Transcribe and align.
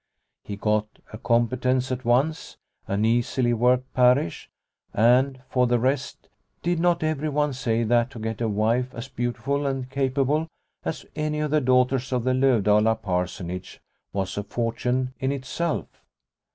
He 0.43 0.55
got 0.55 0.87
a 1.13 1.19
competence 1.19 1.91
at 1.91 2.03
once, 2.03 2.57
an 2.87 3.05
easily 3.05 3.53
worked 3.53 3.93
parish, 3.93 4.49
and, 4.95 5.41
for 5.47 5.67
the 5.67 5.77
rest, 5.77 6.27
did 6.63 6.79
not 6.79 7.03
everyone 7.03 7.53
say 7.53 7.83
that 7.83 8.09
to 8.09 8.19
get 8.19 8.41
a 8.41 8.47
wife 8.47 8.95
as 8.95 9.07
beautiful 9.07 9.67
and 9.67 9.87
capable 9.91 10.47
as 10.83 11.05
any 11.15 11.39
of 11.39 11.51
the 11.51 11.61
daughters 11.61 12.11
of 12.11 12.23
the 12.23 12.33
Lovdala 12.33 12.95
Parsonage 12.95 13.79
was 14.11 14.37
a 14.39 14.43
fortune 14.43 15.13
in 15.19 15.31
itself 15.31 15.85